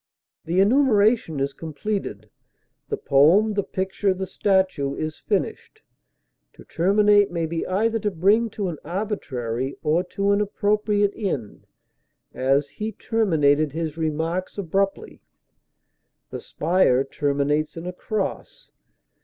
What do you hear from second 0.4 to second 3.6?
The enumeration is completed; the poem,